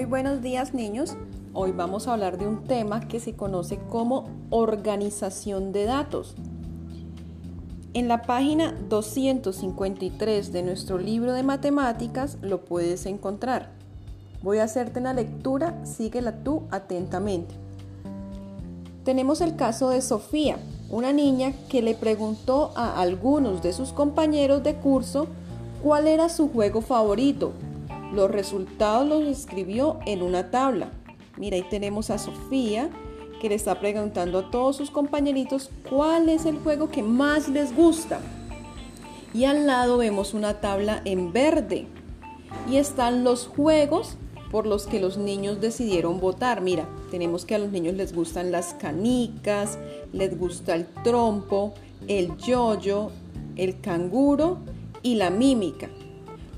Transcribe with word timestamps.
Muy 0.00 0.06
buenos 0.06 0.40
días 0.40 0.72
niños. 0.72 1.14
Hoy 1.52 1.72
vamos 1.72 2.08
a 2.08 2.14
hablar 2.14 2.38
de 2.38 2.48
un 2.48 2.64
tema 2.64 3.06
que 3.06 3.20
se 3.20 3.34
conoce 3.34 3.78
como 3.90 4.30
organización 4.48 5.72
de 5.72 5.84
datos. 5.84 6.36
En 7.92 8.08
la 8.08 8.22
página 8.22 8.74
253 8.88 10.52
de 10.54 10.62
nuestro 10.62 10.96
libro 10.96 11.34
de 11.34 11.42
matemáticas 11.42 12.38
lo 12.40 12.64
puedes 12.64 13.04
encontrar. 13.04 13.72
Voy 14.42 14.56
a 14.56 14.64
hacerte 14.64 15.00
una 15.00 15.12
lectura, 15.12 15.84
síguela 15.84 16.42
tú 16.44 16.62
atentamente. 16.70 17.54
Tenemos 19.04 19.42
el 19.42 19.54
caso 19.54 19.90
de 19.90 20.00
Sofía, 20.00 20.56
una 20.88 21.12
niña 21.12 21.52
que 21.68 21.82
le 21.82 21.94
preguntó 21.94 22.72
a 22.74 23.02
algunos 23.02 23.62
de 23.62 23.74
sus 23.74 23.92
compañeros 23.92 24.62
de 24.62 24.76
curso 24.76 25.26
cuál 25.82 26.06
era 26.06 26.30
su 26.30 26.48
juego 26.48 26.80
favorito 26.80 27.52
los 28.12 28.30
resultados 28.30 29.06
los 29.06 29.22
escribió 29.24 29.98
en 30.06 30.22
una 30.22 30.50
tabla. 30.50 30.90
Mira, 31.36 31.56
ahí 31.56 31.64
tenemos 31.68 32.10
a 32.10 32.18
Sofía 32.18 32.90
que 33.40 33.48
le 33.48 33.54
está 33.54 33.80
preguntando 33.80 34.38
a 34.38 34.50
todos 34.50 34.76
sus 34.76 34.90
compañeritos 34.90 35.70
cuál 35.88 36.28
es 36.28 36.44
el 36.44 36.58
juego 36.58 36.90
que 36.90 37.02
más 37.02 37.48
les 37.48 37.74
gusta. 37.74 38.20
Y 39.32 39.44
al 39.44 39.66
lado 39.66 39.98
vemos 39.98 40.34
una 40.34 40.60
tabla 40.60 41.00
en 41.04 41.32
verde. 41.32 41.86
Y 42.68 42.76
están 42.76 43.24
los 43.24 43.46
juegos 43.46 44.16
por 44.50 44.66
los 44.66 44.86
que 44.86 45.00
los 45.00 45.16
niños 45.16 45.60
decidieron 45.60 46.20
votar. 46.20 46.60
Mira, 46.60 46.88
tenemos 47.10 47.44
que 47.44 47.54
a 47.54 47.58
los 47.58 47.70
niños 47.70 47.94
les 47.94 48.12
gustan 48.12 48.50
las 48.50 48.74
canicas, 48.74 49.78
les 50.12 50.36
gusta 50.38 50.74
el 50.74 50.86
trompo, 51.04 51.74
el 52.08 52.36
yoyo, 52.38 53.10
el 53.56 53.80
canguro 53.80 54.58
y 55.02 55.14
la 55.14 55.30
mímica. 55.30 55.88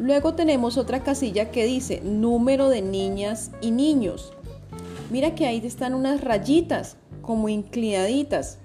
Luego 0.00 0.32
tenemos 0.32 0.78
otra 0.78 1.02
casilla 1.04 1.50
que 1.50 1.66
dice 1.66 2.00
número 2.00 2.70
de 2.70 2.80
niñas 2.80 3.50
y 3.60 3.70
niños. 3.70 4.32
Mira 5.10 5.34
que 5.34 5.44
ahí 5.44 5.60
están 5.62 5.92
unas 5.92 6.22
rayitas 6.22 6.96
como 7.20 7.50
inclinaditas. 7.50 8.56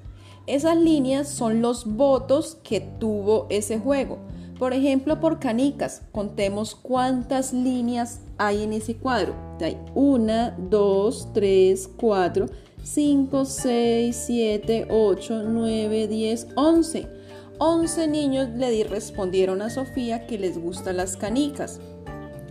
Esas 0.47 0.77
líneas 0.77 1.27
son 1.27 1.61
los 1.61 1.97
votos 1.97 2.57
que 2.63 2.79
tuvo 2.79 3.47
ese 3.49 3.77
juego. 3.77 4.19
Por 4.57 4.71
ejemplo, 4.71 5.19
por 5.19 5.39
canicas, 5.39 6.03
contemos 6.13 6.73
cuántas 6.73 7.51
líneas 7.51 8.21
hay 8.37 8.63
en 8.63 8.71
ese 8.71 8.95
cuadro. 8.95 9.35
Hay 9.59 9.77
1, 9.93 10.53
2, 10.69 11.33
3, 11.33 11.89
4, 11.97 12.45
5, 12.81 13.43
6, 13.43 14.23
7, 14.25 14.87
8, 14.89 15.43
9, 15.43 16.07
10, 16.07 16.47
11. 16.55 17.24
11 17.57 18.07
niños 18.09 18.49
le 18.49 18.83
respondieron 18.83 19.61
a 19.61 19.69
Sofía 19.69 20.27
que 20.27 20.37
les 20.37 20.57
gustan 20.57 20.97
las 20.97 21.15
canicas. 21.15 21.79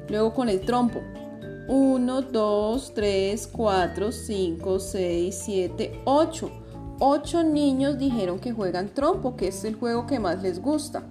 Luego 0.08 0.32
con 0.32 0.48
el 0.48 0.60
trompo. 0.60 1.02
1, 1.68 2.22
2, 2.22 2.92
3, 2.94 3.46
4, 3.52 4.12
5, 4.12 4.80
6, 4.80 5.42
7, 5.44 6.00
8. 6.04 6.50
8 7.00 7.42
niños 7.44 7.98
dijeron 7.98 8.38
que 8.38 8.52
juegan 8.52 8.88
trompo, 8.88 9.36
que 9.36 9.48
es 9.48 9.64
el 9.64 9.74
juego 9.74 10.06
que 10.06 10.18
más 10.18 10.42
les 10.42 10.60
gusta. 10.60 11.02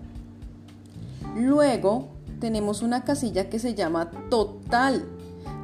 Luego 1.36 2.08
tenemos 2.40 2.82
una 2.82 3.04
casilla 3.04 3.50
que 3.50 3.60
se 3.60 3.76
llama 3.76 4.10
total. 4.30 5.06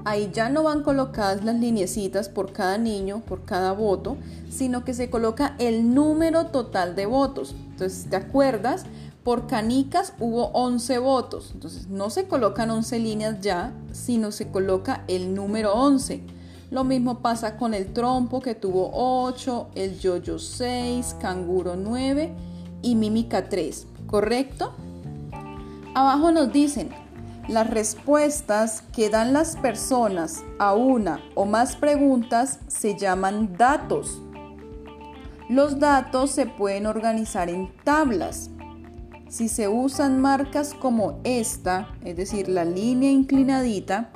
Ahí 0.09 0.31
ya 0.33 0.49
no 0.49 0.63
van 0.63 0.81
colocadas 0.81 1.43
las 1.43 1.53
linecitas 1.53 2.29
por 2.29 2.51
cada 2.51 2.79
niño, 2.79 3.21
por 3.27 3.43
cada 3.45 3.73
voto, 3.73 4.17
sino 4.49 4.83
que 4.83 4.95
se 4.95 5.11
coloca 5.11 5.53
el 5.59 5.93
número 5.93 6.47
total 6.47 6.95
de 6.95 7.05
votos. 7.05 7.53
Entonces, 7.69 8.07
¿te 8.09 8.15
acuerdas? 8.15 8.87
Por 9.23 9.45
canicas 9.45 10.13
hubo 10.19 10.47
11 10.47 10.97
votos. 10.97 11.51
Entonces, 11.53 11.89
no 11.89 12.09
se 12.09 12.27
colocan 12.27 12.71
11 12.71 12.97
líneas 12.97 13.39
ya, 13.41 13.71
sino 13.91 14.31
se 14.31 14.47
coloca 14.47 15.03
el 15.07 15.35
número 15.35 15.75
11. 15.75 16.23
Lo 16.71 16.83
mismo 16.83 17.19
pasa 17.19 17.55
con 17.55 17.75
el 17.75 17.93
trompo 17.93 18.39
que 18.39 18.55
tuvo 18.55 18.89
8, 18.91 19.67
el 19.75 19.99
yoyo 19.99 20.39
6, 20.39 21.17
canguro 21.21 21.75
9 21.75 22.33
y 22.81 22.95
mímica 22.95 23.47
3. 23.47 23.85
¿Correcto? 24.07 24.71
Abajo 25.93 26.31
nos 26.31 26.51
dicen, 26.51 26.89
las 27.49 27.67
respuestas 27.67 28.83
que 28.93 29.09
dan 29.09 29.33
las 29.33 29.55
personas 29.57 30.43
a 30.59 30.73
una 30.73 31.19
o 31.33 31.45
más 31.45 31.75
preguntas 31.75 32.59
se 32.67 32.95
llaman 32.95 33.57
datos. 33.57 34.21
Los 35.49 35.79
datos 35.79 36.29
se 36.29 36.45
pueden 36.45 36.85
organizar 36.85 37.49
en 37.49 37.73
tablas. 37.83 38.51
Si 39.29 39.49
se 39.49 39.67
usan 39.67 40.21
marcas 40.21 40.75
como 40.75 41.19
esta, 41.23 41.89
es 42.05 42.15
decir, 42.15 42.49
la 42.49 42.65
línea 42.65 43.09
inclinadita, 43.09 44.11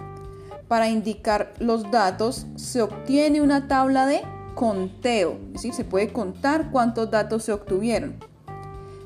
para 0.68 0.90
indicar 0.90 1.54
los 1.60 1.90
datos, 1.90 2.46
se 2.56 2.84
obtiene 2.84 3.42
una 3.42 3.68
tabla 3.68 4.06
de 4.06 4.22
conteo, 4.54 5.40
es 5.48 5.54
decir, 5.54 5.74
se 5.74 5.86
puede 5.86 6.14
contar 6.14 6.70
cuántos 6.72 7.10
datos 7.10 7.44
se 7.44 7.52
obtuvieron. 7.52 8.33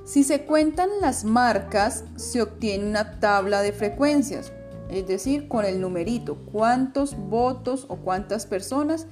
Si 0.07 0.23
se 0.23 0.45
cuentan 0.45 0.87
las 1.01 1.25
marcas, 1.25 2.05
se 2.15 2.41
obtiene 2.41 2.87
una 2.87 3.19
tabla 3.19 3.61
de 3.61 3.73
frecuencias, 3.73 4.53
es 4.89 5.05
decir, 5.05 5.49
con 5.49 5.65
el 5.65 5.81
numerito, 5.81 6.37
cuántos 6.53 7.17
votos 7.17 7.85
o 7.89 7.97
cuántas 7.97 8.45
personas 8.45 9.05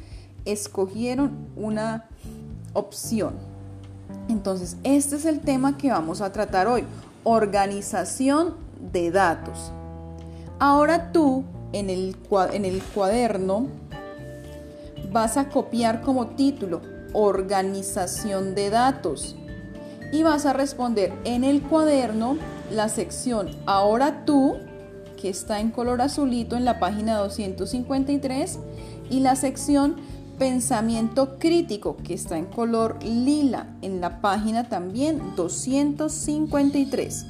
escogieron 0.45 1.49
una 1.57 2.07
opción. 2.71 3.33
Entonces, 4.29 4.77
este 4.85 5.17
es 5.17 5.25
el 5.25 5.41
tema 5.41 5.77
que 5.77 5.91
vamos 5.91 6.21
a 6.21 6.31
tratar 6.31 6.67
hoy, 6.67 6.85
organización 7.25 8.55
de 8.93 9.11
datos. 9.11 9.73
Ahora 10.59 11.11
tú 11.11 11.43
en 11.73 11.89
el, 11.89 12.15
en 12.53 12.63
el 12.63 12.81
cuaderno 12.81 13.67
vas 15.11 15.35
a 15.35 15.49
copiar 15.49 16.01
como 16.01 16.27
título 16.27 16.81
organización 17.11 18.55
de 18.55 18.69
datos 18.69 19.35
y 20.15 20.23
vas 20.23 20.45
a 20.45 20.53
responder 20.53 21.11
en 21.25 21.43
el 21.43 21.61
cuaderno 21.61 22.37
la 22.71 22.87
sección 22.87 23.49
ahora 23.65 24.23
tú 24.23 24.55
que 25.21 25.27
está 25.27 25.59
en 25.59 25.71
color 25.71 26.01
azulito 26.01 26.55
en 26.55 26.63
la 26.63 26.79
página 26.79 27.17
253 27.17 28.59
y 29.09 29.19
la 29.19 29.35
sección 29.35 29.97
Pensamiento 30.37 31.37
crítico, 31.39 31.95
que 31.95 32.13
está 32.13 32.37
en 32.37 32.45
color 32.45 33.01
lila 33.01 33.67
en 33.81 34.01
la 34.01 34.19
página 34.19 34.67
también 34.67 35.21
253. 35.37 37.25